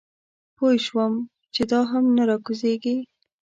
پوی 0.57 0.75
شوم 0.85 1.13
چې 1.53 1.61
دا 1.71 1.81
هم 1.91 2.03
نه 2.17 2.23
راکوزېږي. 2.29 2.97